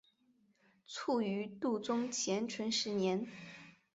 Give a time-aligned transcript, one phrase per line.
[0.87, 3.27] 卒于度宗咸淳十年。